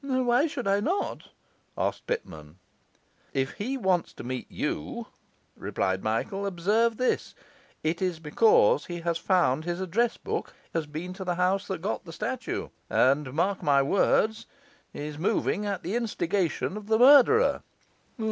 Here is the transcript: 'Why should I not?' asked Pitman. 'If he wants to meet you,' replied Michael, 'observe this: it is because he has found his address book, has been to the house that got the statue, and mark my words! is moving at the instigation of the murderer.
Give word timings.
'Why 0.03 0.47
should 0.47 0.67
I 0.67 0.79
not?' 0.79 1.27
asked 1.77 2.07
Pitman. 2.07 2.57
'If 3.33 3.51
he 3.51 3.77
wants 3.77 4.13
to 4.13 4.23
meet 4.23 4.47
you,' 4.49 5.05
replied 5.55 6.03
Michael, 6.03 6.47
'observe 6.47 6.97
this: 6.97 7.35
it 7.83 8.01
is 8.01 8.17
because 8.17 8.87
he 8.87 9.01
has 9.01 9.19
found 9.19 9.63
his 9.63 9.79
address 9.79 10.17
book, 10.17 10.55
has 10.73 10.87
been 10.87 11.13
to 11.13 11.23
the 11.23 11.35
house 11.35 11.67
that 11.67 11.83
got 11.83 12.03
the 12.05 12.13
statue, 12.13 12.69
and 12.89 13.31
mark 13.33 13.61
my 13.61 13.83
words! 13.83 14.47
is 14.91 15.19
moving 15.19 15.67
at 15.67 15.83
the 15.83 15.95
instigation 15.95 16.77
of 16.77 16.87
the 16.87 16.97
murderer. 16.97 17.61